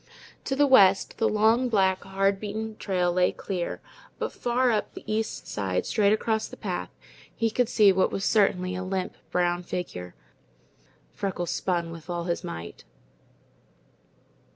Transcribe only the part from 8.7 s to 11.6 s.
a limp, brown figure. Freckles